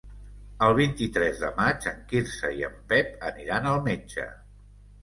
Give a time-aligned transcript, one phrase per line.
[0.67, 4.31] El vint-i-tres de maig en Quirze i en Pep aniran al metge.